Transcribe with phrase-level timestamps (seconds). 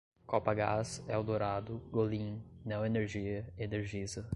[0.25, 4.27] Copagaz, Eldorado, Golin, Neoenergia, Energisa